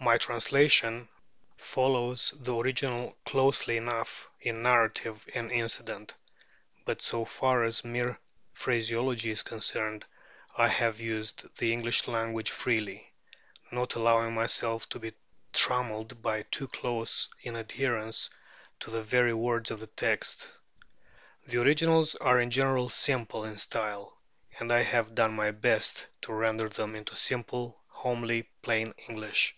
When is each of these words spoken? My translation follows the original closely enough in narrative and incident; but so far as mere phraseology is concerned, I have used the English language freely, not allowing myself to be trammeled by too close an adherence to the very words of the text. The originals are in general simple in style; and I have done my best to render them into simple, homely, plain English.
My 0.00 0.16
translation 0.16 1.08
follows 1.58 2.32
the 2.38 2.54
original 2.56 3.18
closely 3.26 3.76
enough 3.76 4.30
in 4.40 4.62
narrative 4.62 5.26
and 5.34 5.50
incident; 5.52 6.14
but 6.86 7.02
so 7.02 7.24
far 7.26 7.64
as 7.64 7.84
mere 7.84 8.18
phraseology 8.54 9.32
is 9.32 9.42
concerned, 9.42 10.06
I 10.56 10.68
have 10.68 11.00
used 11.00 11.54
the 11.58 11.72
English 11.72 12.06
language 12.08 12.50
freely, 12.52 13.12
not 13.72 13.96
allowing 13.96 14.32
myself 14.34 14.88
to 14.90 14.98
be 15.00 15.12
trammeled 15.52 16.22
by 16.22 16.42
too 16.44 16.68
close 16.68 17.28
an 17.44 17.56
adherence 17.56 18.30
to 18.80 18.90
the 18.90 19.02
very 19.02 19.34
words 19.34 19.70
of 19.72 19.80
the 19.80 19.88
text. 19.88 20.48
The 21.44 21.60
originals 21.60 22.14
are 22.14 22.40
in 22.40 22.50
general 22.50 22.88
simple 22.88 23.44
in 23.44 23.58
style; 23.58 24.16
and 24.58 24.72
I 24.72 24.84
have 24.84 25.16
done 25.16 25.34
my 25.36 25.50
best 25.50 26.06
to 26.22 26.32
render 26.32 26.68
them 26.70 26.94
into 26.94 27.14
simple, 27.16 27.82
homely, 27.88 28.48
plain 28.62 28.94
English. 29.08 29.54